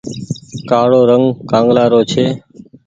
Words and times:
ڪآڙو 0.69 1.01
رنگ 1.09 1.25
ڪآنگلآ 1.49 1.83
رو 1.91 2.01
ڇي۔ 2.11 2.25